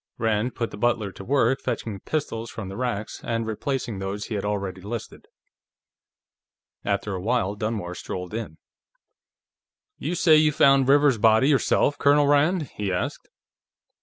[0.17, 4.33] Rand put the butler to work fetching pistols from the racks, and replacing those he
[4.33, 5.27] had already listed.
[6.83, 8.57] After a while, Dunmore strolled in.
[9.99, 13.29] "You say you found Rivers's body yourself, Colonel Rand?" he asked.